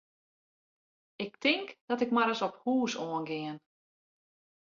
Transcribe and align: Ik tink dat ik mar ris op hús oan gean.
Ik 1.15 1.37
tink 1.43 1.67
dat 1.89 2.01
ik 2.05 2.11
mar 2.15 2.27
ris 2.29 2.45
op 2.47 2.55
hús 2.63 2.93
oan 3.09 3.25
gean. 3.29 3.57